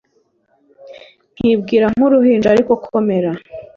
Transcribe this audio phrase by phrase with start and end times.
[1.37, 3.31] nkibwira nk uruhinja ariko komera